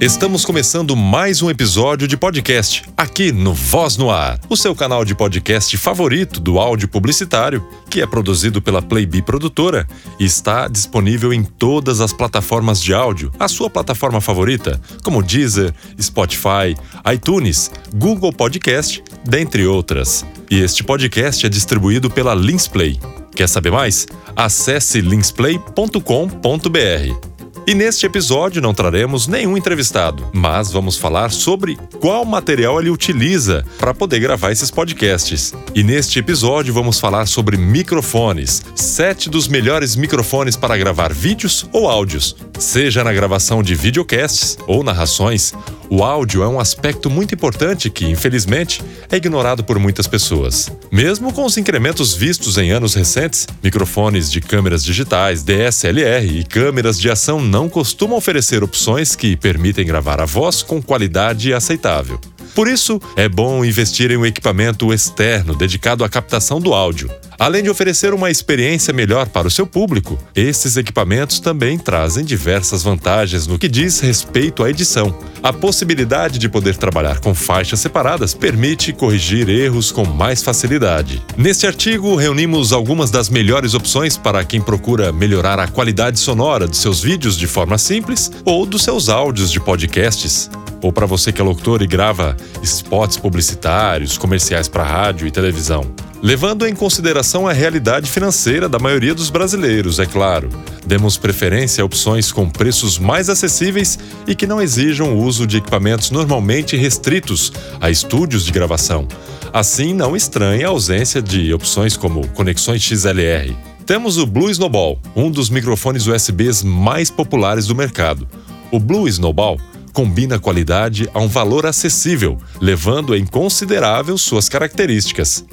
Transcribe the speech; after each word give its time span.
Estamos 0.00 0.46
começando 0.46 0.96
mais 0.96 1.42
um 1.42 1.50
episódio 1.50 2.08
de 2.08 2.16
podcast 2.16 2.84
aqui 2.96 3.30
no 3.30 3.52
Voz 3.52 3.98
no 3.98 4.10
Ar, 4.10 4.40
o 4.48 4.56
seu 4.56 4.74
canal 4.74 5.04
de 5.04 5.14
podcast 5.14 5.76
favorito 5.76 6.40
do 6.40 6.58
áudio 6.58 6.88
publicitário, 6.88 7.62
que 7.90 8.00
é 8.00 8.06
produzido 8.06 8.62
pela 8.62 8.80
Playbee 8.80 9.20
Produtora 9.20 9.86
e 10.18 10.24
está 10.24 10.68
disponível 10.68 11.34
em 11.34 11.44
todas 11.44 12.00
as 12.00 12.14
plataformas 12.14 12.82
de 12.82 12.94
áudio, 12.94 13.30
a 13.38 13.46
sua 13.46 13.68
plataforma 13.68 14.22
favorita, 14.22 14.80
como 15.04 15.22
Deezer, 15.22 15.74
Spotify, 16.00 16.74
iTunes, 17.12 17.70
Google 17.94 18.32
Podcast, 18.32 19.04
dentre 19.22 19.66
outras. 19.66 20.24
E 20.50 20.60
este 20.60 20.82
podcast 20.82 21.44
é 21.44 21.48
distribuído 21.50 22.08
pela 22.08 22.34
Linsplay. 22.34 22.98
Quer 23.40 23.48
saber 23.48 23.70
mais? 23.70 24.06
Acesse 24.36 25.00
linsplay.com.br. 25.00 27.30
E 27.66 27.74
neste 27.74 28.04
episódio 28.04 28.60
não 28.60 28.74
traremos 28.74 29.26
nenhum 29.26 29.56
entrevistado, 29.56 30.28
mas 30.30 30.70
vamos 30.70 30.98
falar 30.98 31.30
sobre 31.30 31.78
qual 32.00 32.22
material 32.26 32.78
ele 32.78 32.90
utiliza 32.90 33.64
para 33.78 33.94
poder 33.94 34.20
gravar 34.20 34.52
esses 34.52 34.70
podcasts. 34.70 35.54
E 35.74 35.82
neste 35.82 36.18
episódio 36.18 36.74
vamos 36.74 37.00
falar 37.00 37.24
sobre 37.24 37.56
microfones, 37.56 38.62
sete 38.74 39.30
dos 39.30 39.48
melhores 39.48 39.96
microfones 39.96 40.54
para 40.54 40.76
gravar 40.76 41.10
vídeos 41.10 41.66
ou 41.72 41.88
áudios, 41.88 42.36
seja 42.58 43.02
na 43.02 43.12
gravação 43.14 43.62
de 43.62 43.74
videocasts 43.74 44.58
ou 44.66 44.84
narrações. 44.84 45.54
O 45.92 46.04
áudio 46.04 46.44
é 46.44 46.48
um 46.48 46.60
aspecto 46.60 47.10
muito 47.10 47.34
importante 47.34 47.90
que, 47.90 48.06
infelizmente, 48.06 48.80
é 49.10 49.16
ignorado 49.16 49.64
por 49.64 49.76
muitas 49.76 50.06
pessoas. 50.06 50.70
Mesmo 50.88 51.32
com 51.32 51.44
os 51.44 51.56
incrementos 51.56 52.14
vistos 52.14 52.56
em 52.58 52.70
anos 52.70 52.94
recentes, 52.94 53.44
microfones 53.60 54.30
de 54.30 54.40
câmeras 54.40 54.84
digitais, 54.84 55.42
DSLR 55.42 56.38
e 56.38 56.44
câmeras 56.44 56.96
de 56.96 57.10
ação 57.10 57.40
não 57.40 57.68
costumam 57.68 58.16
oferecer 58.16 58.62
opções 58.62 59.16
que 59.16 59.36
permitem 59.36 59.84
gravar 59.84 60.20
a 60.20 60.24
voz 60.24 60.62
com 60.62 60.80
qualidade 60.80 61.52
aceitável. 61.52 62.20
Por 62.54 62.68
isso, 62.68 63.00
é 63.16 63.28
bom 63.28 63.64
investir 63.64 64.10
em 64.10 64.16
um 64.16 64.26
equipamento 64.26 64.92
externo 64.92 65.54
dedicado 65.54 66.04
à 66.04 66.08
captação 66.08 66.60
do 66.60 66.74
áudio. 66.74 67.10
Além 67.38 67.62
de 67.62 67.70
oferecer 67.70 68.12
uma 68.12 68.30
experiência 68.30 68.92
melhor 68.92 69.26
para 69.26 69.48
o 69.48 69.50
seu 69.50 69.66
público, 69.66 70.18
esses 70.36 70.76
equipamentos 70.76 71.40
também 71.40 71.78
trazem 71.78 72.22
diversas 72.22 72.82
vantagens 72.82 73.46
no 73.46 73.58
que 73.58 73.66
diz 73.66 73.98
respeito 74.00 74.62
à 74.62 74.68
edição. 74.68 75.16
A 75.42 75.50
possibilidade 75.50 76.38
de 76.38 76.50
poder 76.50 76.76
trabalhar 76.76 77.18
com 77.20 77.34
faixas 77.34 77.80
separadas 77.80 78.34
permite 78.34 78.92
corrigir 78.92 79.48
erros 79.48 79.90
com 79.90 80.04
mais 80.04 80.42
facilidade. 80.42 81.22
Neste 81.34 81.66
artigo, 81.66 82.14
reunimos 82.14 82.74
algumas 82.74 83.10
das 83.10 83.30
melhores 83.30 83.72
opções 83.72 84.18
para 84.18 84.44
quem 84.44 84.60
procura 84.60 85.10
melhorar 85.10 85.58
a 85.58 85.66
qualidade 85.66 86.18
sonora 86.18 86.68
de 86.68 86.76
seus 86.76 87.00
vídeos 87.00 87.38
de 87.38 87.46
forma 87.46 87.78
simples 87.78 88.30
ou 88.44 88.66
dos 88.66 88.82
seus 88.82 89.08
áudios 89.08 89.50
de 89.50 89.60
podcasts 89.60 90.50
ou 90.82 90.92
para 90.92 91.06
você 91.06 91.32
que 91.32 91.40
é 91.40 91.44
locutor 91.44 91.82
e 91.82 91.86
grava 91.86 92.36
spots 92.62 93.16
publicitários, 93.16 94.18
comerciais 94.18 94.68
para 94.68 94.84
rádio 94.84 95.26
e 95.26 95.30
televisão. 95.30 95.84
Levando 96.22 96.66
em 96.66 96.74
consideração 96.74 97.48
a 97.48 97.52
realidade 97.52 98.10
financeira 98.10 98.68
da 98.68 98.78
maioria 98.78 99.14
dos 99.14 99.30
brasileiros, 99.30 99.98
é 99.98 100.04
claro. 100.04 100.50
Demos 100.86 101.16
preferência 101.16 101.80
a 101.80 101.84
opções 101.84 102.30
com 102.30 102.48
preços 102.48 102.98
mais 102.98 103.30
acessíveis 103.30 103.98
e 104.26 104.34
que 104.34 104.46
não 104.46 104.60
exijam 104.60 105.14
o 105.14 105.22
uso 105.22 105.46
de 105.46 105.56
equipamentos 105.56 106.10
normalmente 106.10 106.76
restritos 106.76 107.50
a 107.80 107.90
estúdios 107.90 108.44
de 108.44 108.52
gravação. 108.52 109.08
Assim, 109.50 109.94
não 109.94 110.14
estranha 110.14 110.66
a 110.66 110.70
ausência 110.70 111.22
de 111.22 111.54
opções 111.54 111.96
como 111.96 112.28
conexões 112.28 112.82
XLR. 112.82 113.56
Temos 113.86 114.18
o 114.18 114.26
Blue 114.26 114.50
Snowball, 114.50 115.00
um 115.16 115.30
dos 115.30 115.48
microfones 115.48 116.06
USBs 116.06 116.62
mais 116.62 117.10
populares 117.10 117.66
do 117.66 117.74
mercado. 117.74 118.28
O 118.70 118.78
Blue 118.78 119.08
Snowball 119.08 119.58
combina 119.92 120.38
qualidade 120.38 121.08
a 121.12 121.20
um 121.20 121.28
valor 121.28 121.66
acessível, 121.66 122.38
levando 122.60 123.14
em 123.14 123.24
considerável 123.24 124.16
suas 124.16 124.48
características. 124.48 125.44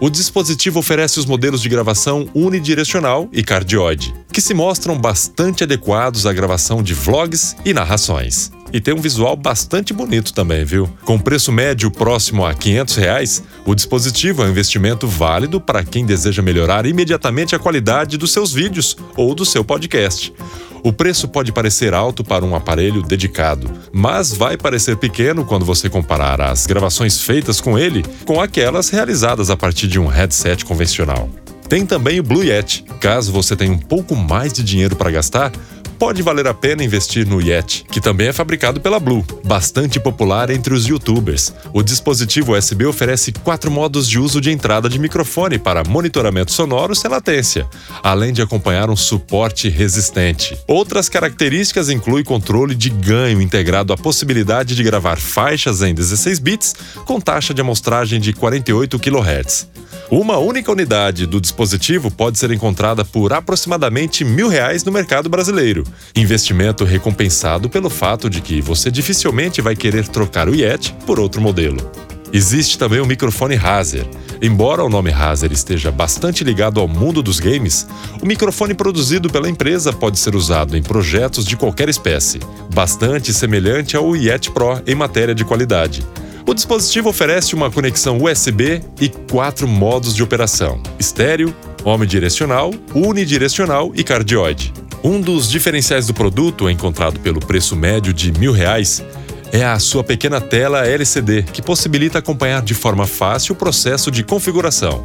O 0.00 0.10
dispositivo 0.10 0.80
oferece 0.80 1.18
os 1.18 1.26
modelos 1.26 1.62
de 1.62 1.68
gravação 1.68 2.28
unidirecional 2.34 3.28
e 3.32 3.42
cardioide, 3.42 4.14
que 4.32 4.40
se 4.40 4.52
mostram 4.52 4.98
bastante 4.98 5.64
adequados 5.64 6.26
à 6.26 6.32
gravação 6.32 6.82
de 6.82 6.92
vlogs 6.94 7.56
e 7.64 7.72
narrações. 7.72 8.50
E 8.74 8.80
tem 8.80 8.92
um 8.92 9.00
visual 9.00 9.36
bastante 9.36 9.94
bonito 9.94 10.34
também, 10.34 10.64
viu? 10.64 10.90
Com 11.04 11.16
preço 11.16 11.52
médio 11.52 11.92
próximo 11.92 12.44
a 12.44 12.52
500 12.52 12.96
reais, 12.96 13.44
o 13.64 13.72
dispositivo 13.72 14.42
é 14.42 14.46
um 14.46 14.50
investimento 14.50 15.06
válido 15.06 15.60
para 15.60 15.84
quem 15.84 16.04
deseja 16.04 16.42
melhorar 16.42 16.84
imediatamente 16.84 17.54
a 17.54 17.58
qualidade 17.60 18.18
dos 18.18 18.32
seus 18.32 18.52
vídeos 18.52 18.96
ou 19.16 19.32
do 19.32 19.44
seu 19.44 19.64
podcast. 19.64 20.34
O 20.82 20.92
preço 20.92 21.28
pode 21.28 21.52
parecer 21.52 21.94
alto 21.94 22.24
para 22.24 22.44
um 22.44 22.56
aparelho 22.56 23.00
dedicado, 23.00 23.70
mas 23.92 24.32
vai 24.32 24.56
parecer 24.56 24.96
pequeno 24.96 25.44
quando 25.44 25.64
você 25.64 25.88
comparar 25.88 26.40
as 26.40 26.66
gravações 26.66 27.20
feitas 27.20 27.60
com 27.60 27.78
ele 27.78 28.04
com 28.26 28.40
aquelas 28.40 28.88
realizadas 28.88 29.50
a 29.50 29.56
partir 29.56 29.86
de 29.86 30.00
um 30.00 30.08
headset 30.08 30.64
convencional. 30.64 31.30
Tem 31.68 31.86
também 31.86 32.20
o 32.20 32.22
Blue 32.22 32.44
Yeti. 32.44 32.84
Caso 33.00 33.32
você 33.32 33.56
tenha 33.56 33.72
um 33.72 33.78
pouco 33.78 34.14
mais 34.14 34.52
de 34.52 34.62
dinheiro 34.62 34.96
para 34.96 35.10
gastar, 35.10 35.50
pode 35.98 36.22
valer 36.22 36.46
a 36.46 36.54
pena 36.54 36.84
investir 36.84 37.26
no 37.26 37.40
Yeti, 37.40 37.84
que 37.90 38.00
também 38.00 38.28
é 38.28 38.32
fabricado 38.32 38.80
pela 38.80 39.00
Blue, 39.00 39.24
bastante 39.44 39.98
popular 39.98 40.50
entre 40.50 40.74
os 40.74 40.86
youtubers. 40.86 41.54
O 41.72 41.82
dispositivo 41.82 42.56
USB 42.56 42.84
oferece 42.86 43.32
quatro 43.32 43.70
modos 43.70 44.08
de 44.08 44.18
uso 44.18 44.40
de 44.40 44.50
entrada 44.50 44.88
de 44.88 44.98
microfone 44.98 45.58
para 45.58 45.84
monitoramento 45.84 46.52
sonoro 46.52 46.94
sem 46.94 47.10
latência, 47.10 47.66
além 48.02 48.32
de 48.32 48.42
acompanhar 48.42 48.90
um 48.90 48.96
suporte 48.96 49.68
resistente. 49.68 50.58
Outras 50.66 51.08
características 51.08 51.88
incluem 51.88 52.24
controle 52.24 52.74
de 52.74 52.90
ganho 52.90 53.40
integrado 53.40 53.92
à 53.92 53.96
possibilidade 53.96 54.74
de 54.74 54.82
gravar 54.82 55.16
faixas 55.16 55.82
em 55.82 55.94
16 55.94 56.38
bits 56.38 56.74
com 57.04 57.20
taxa 57.20 57.54
de 57.54 57.60
amostragem 57.60 58.20
de 58.20 58.32
48 58.32 58.98
kHz. 58.98 59.68
Uma 60.10 60.38
única 60.38 60.70
unidade 60.70 61.26
do 61.26 61.40
dispositivo 61.40 62.10
pode 62.10 62.38
ser 62.38 62.50
encontrada 62.50 63.04
por 63.04 63.32
aproximadamente 63.32 64.24
mil 64.24 64.48
reais 64.48 64.84
no 64.84 64.92
mercado 64.92 65.28
brasileiro. 65.28 65.83
Investimento 66.16 66.84
recompensado 66.84 67.68
pelo 67.68 67.90
fato 67.90 68.30
de 68.30 68.40
que 68.40 68.60
você 68.60 68.90
dificilmente 68.90 69.60
vai 69.60 69.74
querer 69.74 70.08
trocar 70.08 70.48
o 70.48 70.54
Yeti 70.54 70.94
por 71.06 71.18
outro 71.18 71.40
modelo. 71.40 71.90
Existe 72.32 72.76
também 72.76 73.00
o 73.00 73.06
microfone 73.06 73.54
Razer. 73.54 74.04
Embora 74.42 74.82
o 74.82 74.88
nome 74.88 75.10
Razer 75.10 75.52
esteja 75.52 75.92
bastante 75.92 76.42
ligado 76.42 76.80
ao 76.80 76.88
mundo 76.88 77.22
dos 77.22 77.38
games, 77.38 77.86
o 78.20 78.26
microfone 78.26 78.74
produzido 78.74 79.30
pela 79.30 79.48
empresa 79.48 79.92
pode 79.92 80.18
ser 80.18 80.34
usado 80.34 80.76
em 80.76 80.82
projetos 80.82 81.44
de 81.44 81.56
qualquer 81.56 81.88
espécie, 81.88 82.40
bastante 82.74 83.32
semelhante 83.32 83.96
ao 83.96 84.16
Yeti 84.16 84.50
Pro 84.50 84.82
em 84.84 84.96
matéria 84.96 85.32
de 85.32 85.44
qualidade. 85.44 86.04
O 86.46 86.52
dispositivo 86.52 87.08
oferece 87.08 87.54
uma 87.54 87.70
conexão 87.70 88.18
USB 88.22 88.82
e 89.00 89.08
quatro 89.30 89.66
modos 89.66 90.14
de 90.14 90.22
operação: 90.22 90.82
estéreo, 90.98 91.54
omnidirecional, 91.84 92.72
unidirecional 92.94 93.92
e 93.94 94.02
cardioide. 94.02 94.72
Um 95.06 95.20
dos 95.20 95.50
diferenciais 95.50 96.06
do 96.06 96.14
produto, 96.14 96.70
encontrado 96.70 97.20
pelo 97.20 97.38
preço 97.38 97.76
médio 97.76 98.10
de 98.10 98.32
mil 98.32 98.52
reais, 98.52 99.04
é 99.52 99.62
a 99.62 99.78
sua 99.78 100.02
pequena 100.02 100.40
tela 100.40 100.86
LCD, 100.86 101.42
que 101.42 101.60
possibilita 101.60 102.20
acompanhar 102.20 102.62
de 102.62 102.72
forma 102.72 103.06
fácil 103.06 103.52
o 103.52 103.58
processo 103.58 104.10
de 104.10 104.24
configuração. 104.24 105.04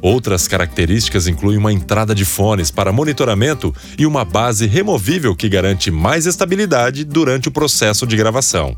Outras 0.00 0.48
características 0.48 1.26
incluem 1.26 1.58
uma 1.58 1.70
entrada 1.70 2.14
de 2.14 2.24
fones 2.24 2.70
para 2.70 2.90
monitoramento 2.90 3.74
e 3.98 4.06
uma 4.06 4.24
base 4.24 4.66
removível 4.66 5.36
que 5.36 5.46
garante 5.46 5.90
mais 5.90 6.24
estabilidade 6.24 7.04
durante 7.04 7.46
o 7.46 7.52
processo 7.52 8.06
de 8.06 8.16
gravação. 8.16 8.74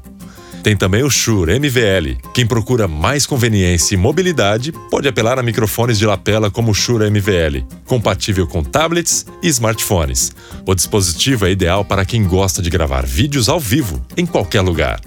Tem 0.67 0.77
também 0.77 1.05
o 1.05 1.09
Shure 1.09 1.61
MVL. 1.61 2.19
Quem 2.35 2.45
procura 2.45 2.89
mais 2.89 3.25
conveniência 3.25 3.95
e 3.95 3.97
mobilidade 3.97 4.73
pode 4.91 5.07
apelar 5.07 5.39
a 5.39 5.43
microfones 5.43 5.97
de 5.97 6.05
lapela 6.05 6.51
como 6.51 6.73
o 6.73 6.75
Shure 6.75 7.09
MVL, 7.09 7.65
compatível 7.85 8.49
com 8.49 8.65
tablets 8.65 9.25
e 9.41 9.47
smartphones. 9.47 10.33
O 10.67 10.75
dispositivo 10.75 11.47
é 11.47 11.53
ideal 11.53 11.85
para 11.85 12.05
quem 12.05 12.25
gosta 12.25 12.61
de 12.61 12.69
gravar 12.69 13.07
vídeos 13.07 13.49
ao 13.49 13.61
vivo, 13.61 14.05
em 14.17 14.27
qualquer 14.27 14.61
lugar 14.61 15.01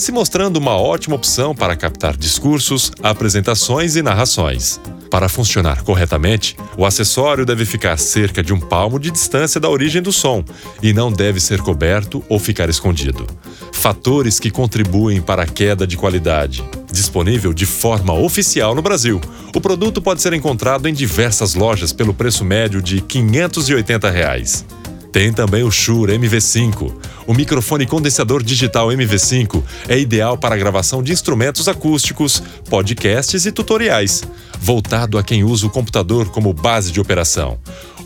se 0.00 0.12
mostrando 0.12 0.56
uma 0.56 0.78
ótima 0.78 1.14
opção 1.14 1.54
para 1.54 1.76
captar 1.76 2.16
discursos, 2.16 2.90
apresentações 3.02 3.96
e 3.96 4.02
narrações. 4.02 4.80
Para 5.10 5.28
funcionar 5.28 5.82
corretamente, 5.82 6.56
o 6.76 6.86
acessório 6.86 7.44
deve 7.44 7.64
ficar 7.64 7.98
cerca 7.98 8.44
de 8.44 8.54
um 8.54 8.60
palmo 8.60 8.98
de 8.98 9.10
distância 9.10 9.60
da 9.60 9.68
origem 9.68 10.00
do 10.00 10.12
som 10.12 10.44
e 10.80 10.92
não 10.92 11.10
deve 11.10 11.40
ser 11.40 11.60
coberto 11.60 12.22
ou 12.28 12.38
ficar 12.38 12.68
escondido. 12.68 13.26
Fatores 13.72 14.38
que 14.38 14.52
contribuem 14.52 15.20
para 15.20 15.42
a 15.42 15.46
queda 15.46 15.84
de 15.84 15.96
qualidade. 15.96 16.64
Disponível 16.92 17.52
de 17.52 17.66
forma 17.66 18.14
oficial 18.14 18.72
no 18.72 18.82
Brasil, 18.82 19.20
o 19.54 19.60
produto 19.60 20.00
pode 20.00 20.22
ser 20.22 20.32
encontrado 20.32 20.88
em 20.88 20.94
diversas 20.94 21.54
lojas 21.54 21.92
pelo 21.92 22.14
preço 22.14 22.44
médio 22.44 22.80
de 22.80 23.00
580 23.00 24.10
reais. 24.10 24.64
Tem 25.12 25.32
também 25.32 25.64
o 25.64 25.70
Shure 25.72 26.16
MV5. 26.16 26.94
O 27.26 27.34
microfone 27.34 27.84
condensador 27.84 28.42
digital 28.44 28.88
MV5 28.88 29.62
é 29.88 29.98
ideal 29.98 30.38
para 30.38 30.54
a 30.54 30.58
gravação 30.58 31.02
de 31.02 31.12
instrumentos 31.12 31.66
acústicos, 31.66 32.40
podcasts 32.68 33.44
e 33.44 33.50
tutoriais, 33.50 34.22
voltado 34.60 35.18
a 35.18 35.22
quem 35.22 35.42
usa 35.42 35.66
o 35.66 35.70
computador 35.70 36.28
como 36.30 36.52
base 36.52 36.92
de 36.92 37.00
operação. 37.00 37.58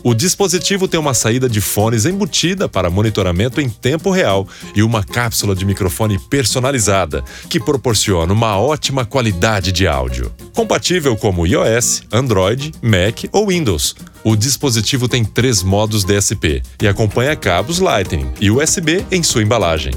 O 0.07 0.13
dispositivo 0.13 0.87
tem 0.87 0.99
uma 0.99 1.15
saída 1.15 1.49
de 1.49 1.59
fones 1.59 2.05
embutida 2.05 2.69
para 2.69 2.91
monitoramento 2.91 3.59
em 3.59 3.67
tempo 3.67 4.11
real 4.11 4.47
e 4.75 4.83
uma 4.83 5.03
cápsula 5.03 5.55
de 5.55 5.65
microfone 5.65 6.19
personalizada, 6.29 7.23
que 7.49 7.59
proporciona 7.59 8.31
uma 8.31 8.55
ótima 8.59 9.03
qualidade 9.03 9.71
de 9.71 9.87
áudio. 9.87 10.31
Compatível 10.53 11.17
como 11.17 11.47
iOS, 11.47 12.03
Android, 12.11 12.71
Mac 12.83 13.23
ou 13.31 13.47
Windows. 13.47 13.95
O 14.23 14.35
dispositivo 14.35 15.07
tem 15.07 15.25
três 15.25 15.63
modos 15.63 16.03
DSP 16.03 16.61
e 16.79 16.87
acompanha 16.87 17.35
cabos 17.35 17.79
Lightning 17.79 18.31
e 18.39 18.51
USB 18.51 19.03
em 19.11 19.23
sua 19.23 19.41
embalagem. 19.41 19.93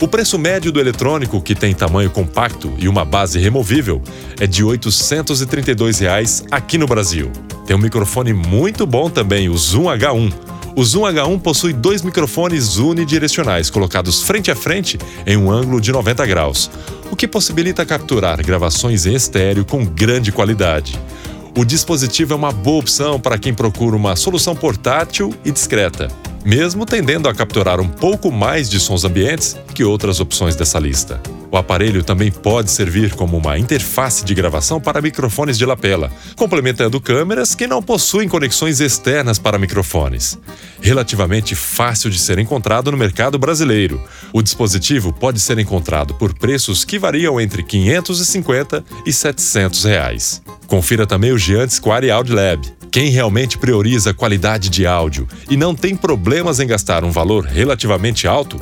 O 0.00 0.08
preço 0.08 0.38
médio 0.38 0.72
do 0.72 0.80
eletrônico, 0.80 1.42
que 1.42 1.54
tem 1.54 1.74
tamanho 1.74 2.08
compacto 2.08 2.72
e 2.78 2.88
uma 2.88 3.04
base 3.04 3.38
removível, 3.38 4.00
é 4.40 4.46
de 4.46 4.64
832 4.64 5.98
reais 5.98 6.42
aqui 6.50 6.78
no 6.78 6.86
Brasil. 6.86 7.30
Tem 7.66 7.76
um 7.76 7.78
microfone 7.78 8.32
muito 8.32 8.86
bom 8.86 9.10
também, 9.10 9.50
o 9.50 9.58
Zoom 9.58 9.84
H1. 9.84 10.32
O 10.74 10.82
Zoom 10.82 11.02
H1 11.02 11.40
possui 11.40 11.74
dois 11.74 12.00
microfones 12.00 12.78
unidirecionais 12.78 13.68
colocados 13.68 14.22
frente 14.22 14.50
a 14.50 14.56
frente 14.56 14.98
em 15.26 15.36
um 15.36 15.50
ângulo 15.50 15.78
de 15.78 15.92
90 15.92 16.24
graus, 16.24 16.70
o 17.10 17.14
que 17.14 17.28
possibilita 17.28 17.84
capturar 17.84 18.42
gravações 18.42 19.04
em 19.04 19.14
estéreo 19.14 19.66
com 19.66 19.84
grande 19.84 20.32
qualidade. 20.32 20.98
O 21.54 21.62
dispositivo 21.62 22.32
é 22.32 22.36
uma 22.36 22.52
boa 22.52 22.78
opção 22.78 23.20
para 23.20 23.36
quem 23.36 23.52
procura 23.52 23.96
uma 23.96 24.16
solução 24.16 24.56
portátil 24.56 25.34
e 25.44 25.50
discreta, 25.50 26.08
mesmo 26.44 26.86
tendendo 26.86 27.28
a 27.28 27.34
capturar 27.34 27.80
um 27.80 27.88
pouco 27.88 28.30
mais 28.30 28.68
de 28.68 28.80
sons 28.80 29.04
ambientes 29.04 29.56
que 29.74 29.84
outras 29.84 30.20
opções 30.20 30.56
dessa 30.56 30.78
lista. 30.78 31.20
O 31.52 31.56
aparelho 31.56 32.04
também 32.04 32.30
pode 32.30 32.70
servir 32.70 33.14
como 33.14 33.36
uma 33.36 33.58
interface 33.58 34.24
de 34.24 34.34
gravação 34.34 34.80
para 34.80 35.02
microfones 35.02 35.58
de 35.58 35.66
lapela, 35.66 36.10
complementando 36.36 37.00
câmeras 37.00 37.54
que 37.56 37.66
não 37.66 37.82
possuem 37.82 38.28
conexões 38.28 38.80
externas 38.80 39.38
para 39.38 39.58
microfones. 39.58 40.38
Relativamente 40.80 41.56
fácil 41.56 42.08
de 42.08 42.18
ser 42.18 42.38
encontrado 42.38 42.92
no 42.92 42.96
mercado 42.96 43.36
brasileiro. 43.36 44.00
O 44.32 44.42
dispositivo 44.42 45.12
pode 45.12 45.40
ser 45.40 45.58
encontrado 45.58 46.14
por 46.14 46.32
preços 46.32 46.84
que 46.84 46.98
variam 46.98 47.40
entre 47.40 47.64
550 47.64 48.84
e 49.04 49.12
700 49.12 49.84
reais. 49.84 50.42
Confira 50.68 51.04
também 51.04 51.32
o 51.32 51.38
Giants 51.38 51.80
Quari 51.80 52.12
Audio 52.12 52.36
Lab. 52.36 52.79
Quem 52.90 53.08
realmente 53.08 53.56
prioriza 53.56 54.12
qualidade 54.12 54.68
de 54.68 54.84
áudio 54.84 55.28
e 55.48 55.56
não 55.56 55.76
tem 55.76 55.94
problemas 55.94 56.58
em 56.58 56.66
gastar 56.66 57.04
um 57.04 57.12
valor 57.12 57.44
relativamente 57.44 58.26
alto, 58.26 58.60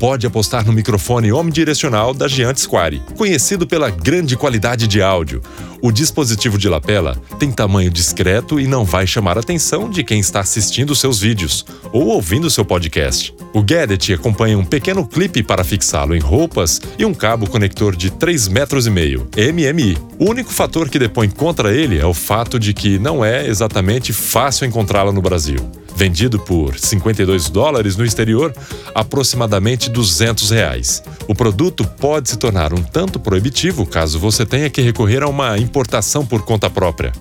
pode 0.00 0.26
apostar 0.26 0.64
no 0.64 0.72
microfone 0.72 1.30
omnidirecional 1.30 2.14
da 2.14 2.26
Giant 2.26 2.56
Square, 2.56 3.02
conhecido 3.18 3.66
pela 3.66 3.90
grande 3.90 4.34
qualidade 4.34 4.88
de 4.88 5.02
áudio. 5.02 5.42
O 5.82 5.92
dispositivo 5.92 6.56
de 6.56 6.70
lapela 6.70 7.20
tem 7.38 7.52
tamanho 7.52 7.90
discreto 7.90 8.58
e 8.58 8.66
não 8.66 8.82
vai 8.82 9.06
chamar 9.06 9.36
a 9.36 9.40
atenção 9.40 9.90
de 9.90 10.02
quem 10.02 10.18
está 10.18 10.40
assistindo 10.40 10.96
seus 10.96 11.20
vídeos 11.20 11.66
ou 11.92 12.06
ouvindo 12.06 12.48
seu 12.48 12.64
podcast. 12.64 13.34
O 13.52 13.62
gadget 13.62 14.14
acompanha 14.14 14.56
um 14.56 14.64
pequeno 14.64 15.06
clipe 15.06 15.42
para 15.42 15.64
fixá-lo 15.64 16.16
em 16.16 16.20
roupas 16.20 16.80
e 16.98 17.04
um 17.04 17.12
cabo 17.12 17.48
conector 17.48 17.94
de 17.94 18.10
3,5 18.10 18.50
metros 18.50 18.86
e 18.86 18.90
meio, 18.90 19.28
MMI. 19.36 19.98
O 20.18 20.30
único 20.30 20.50
fator 20.50 20.88
que 20.88 20.98
depõe 20.98 21.28
contra 21.28 21.74
ele 21.74 21.98
é 21.98 22.06
o 22.06 22.14
fato 22.14 22.58
de 22.58 22.72
que 22.72 22.98
não 22.98 23.22
é 23.22 23.46
exatamente 23.46 24.14
fácil 24.14 24.66
encontrá-lo 24.66 25.12
no 25.12 25.20
Brasil 25.20 25.60
vendido 25.94 26.38
por 26.38 26.78
52 26.78 27.48
dólares 27.48 27.96
no 27.96 28.04
exterior, 28.04 28.54
aproximadamente 28.94 29.90
200 29.90 30.50
reais. 30.50 31.02
O 31.28 31.34
produto 31.34 31.84
pode 31.84 32.30
se 32.30 32.38
tornar 32.38 32.72
um 32.72 32.82
tanto 32.82 33.18
proibitivo 33.18 33.86
caso 33.86 34.18
você 34.18 34.44
tenha 34.44 34.70
que 34.70 34.80
recorrer 34.80 35.22
a 35.22 35.28
uma 35.28 35.58
importação 35.58 36.24
por 36.24 36.42
conta 36.42 36.68
própria. 36.70 37.12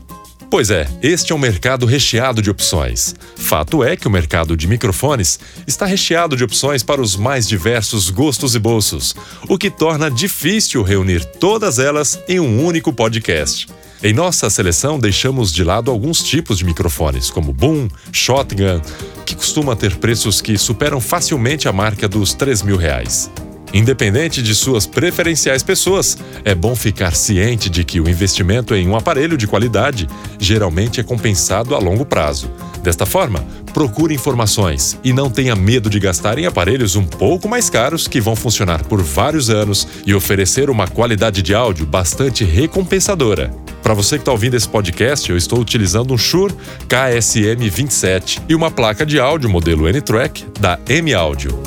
Pois 0.49 0.71
é, 0.71 0.89
este 1.03 1.31
é 1.31 1.35
um 1.35 1.39
mercado 1.39 1.85
recheado 1.85 2.41
de 2.41 2.49
opções. 2.49 3.13
Fato 3.35 3.83
é 3.83 3.95
que 3.95 4.07
o 4.07 4.11
mercado 4.11 4.57
de 4.57 4.67
microfones 4.67 5.39
está 5.67 5.85
recheado 5.85 6.35
de 6.35 6.43
opções 6.43 6.81
para 6.81 6.99
os 6.99 7.15
mais 7.15 7.47
diversos 7.47 8.09
gostos 8.09 8.55
e 8.55 8.59
bolsos, 8.59 9.15
o 9.47 9.59
que 9.59 9.69
torna 9.69 10.09
difícil 10.09 10.81
reunir 10.81 11.23
todas 11.23 11.77
elas 11.77 12.19
em 12.27 12.39
um 12.39 12.65
único 12.65 12.91
podcast. 12.91 13.67
Em 14.01 14.13
nossa 14.13 14.49
seleção, 14.49 14.97
deixamos 14.97 15.51
de 15.51 15.61
lado 15.61 15.91
alguns 15.91 16.23
tipos 16.23 16.57
de 16.57 16.63
microfones, 16.63 17.29
como 17.29 17.51
boom, 17.51 17.89
shotgun, 18.13 18.79
que 19.25 19.35
costuma 19.35 19.75
ter 19.75 19.97
preços 19.97 20.39
que 20.39 20.57
superam 20.57 21.01
facilmente 21.01 21.67
a 21.67 21.73
marca 21.73 22.07
dos 22.07 22.33
3 22.33 22.61
mil 22.61 22.77
reais. 22.77 23.29
Independente 23.73 24.41
de 24.41 24.55
suas 24.55 24.85
preferenciais 24.85 25.63
pessoas, 25.63 26.17
é 26.45 26.55
bom 26.55 26.77
ficar 26.77 27.13
ciente 27.13 27.69
de 27.69 27.83
que 27.83 27.99
o 27.99 28.09
investimento 28.09 28.73
em 28.73 28.87
um 28.87 28.95
aparelho 28.95 29.37
de 29.37 29.45
qualidade 29.45 30.07
geralmente 30.39 31.01
é 31.01 31.03
compensado 31.03 31.75
a 31.75 31.77
longo 31.77 32.05
prazo. 32.05 32.49
Desta 32.81 33.05
forma, 33.05 33.45
procure 33.73 34.15
informações 34.15 34.97
e 35.03 35.11
não 35.11 35.29
tenha 35.29 35.57
medo 35.57 35.89
de 35.89 35.99
gastar 35.99 36.39
em 36.39 36.45
aparelhos 36.45 36.95
um 36.95 37.05
pouco 37.05 37.49
mais 37.49 37.69
caros 37.69 38.07
que 38.07 38.21
vão 38.21 38.35
funcionar 38.35 38.81
por 38.85 39.03
vários 39.03 39.49
anos 39.49 39.85
e 40.05 40.15
oferecer 40.15 40.69
uma 40.69 40.87
qualidade 40.87 41.41
de 41.41 41.53
áudio 41.53 41.85
bastante 41.85 42.45
recompensadora. 42.45 43.51
Para 43.89 43.95
você 43.95 44.17
que 44.17 44.21
está 44.21 44.31
ouvindo 44.31 44.53
esse 44.53 44.69
podcast, 44.69 45.27
eu 45.31 45.35
estou 45.35 45.59
utilizando 45.59 46.13
um 46.13 46.17
Shure 46.17 46.53
KSM27 46.87 48.43
e 48.47 48.53
uma 48.53 48.69
placa 48.69 49.03
de 49.03 49.19
áudio 49.19 49.49
modelo 49.49 49.89
N-Track 49.89 50.45
da 50.59 50.77
M 50.87 51.11
Audio. 51.11 51.59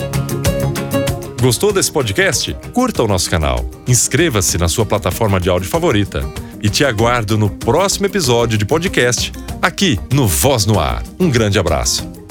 Gostou 1.40 1.72
desse 1.72 1.90
podcast? 1.90 2.56
Curta 2.72 3.02
o 3.02 3.08
nosso 3.08 3.28
canal, 3.28 3.68
inscreva-se 3.88 4.56
na 4.56 4.68
sua 4.68 4.86
plataforma 4.86 5.40
de 5.40 5.48
áudio 5.48 5.68
favorita 5.68 6.24
e 6.62 6.70
te 6.70 6.84
aguardo 6.84 7.36
no 7.36 7.50
próximo 7.50 8.06
episódio 8.06 8.56
de 8.56 8.64
podcast 8.64 9.32
aqui 9.60 9.98
no 10.12 10.28
Voz 10.28 10.64
no 10.64 10.78
Ar. 10.78 11.02
Um 11.18 11.28
grande 11.28 11.58
abraço. 11.58 12.21